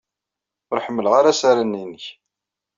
Ur 0.71 0.79
ḥemmleɣ 0.85 1.13
ara 1.19 1.29
asaran-nnek. 1.33 2.05